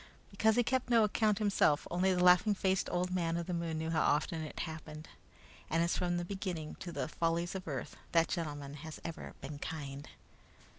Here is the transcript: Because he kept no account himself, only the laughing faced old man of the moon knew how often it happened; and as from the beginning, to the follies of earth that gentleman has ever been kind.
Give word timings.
Because 0.31 0.55
he 0.55 0.63
kept 0.63 0.89
no 0.89 1.03
account 1.03 1.37
himself, 1.37 1.87
only 1.91 2.11
the 2.11 2.23
laughing 2.23 2.55
faced 2.55 2.89
old 2.91 3.13
man 3.13 3.37
of 3.37 3.45
the 3.45 3.53
moon 3.53 3.77
knew 3.77 3.91
how 3.91 4.01
often 4.01 4.41
it 4.41 4.61
happened; 4.61 5.07
and 5.69 5.83
as 5.83 5.95
from 5.95 6.17
the 6.17 6.25
beginning, 6.25 6.73
to 6.79 6.91
the 6.91 7.07
follies 7.07 7.53
of 7.53 7.67
earth 7.67 7.95
that 8.11 8.27
gentleman 8.29 8.73
has 8.81 8.99
ever 9.05 9.35
been 9.41 9.59
kind. 9.59 10.07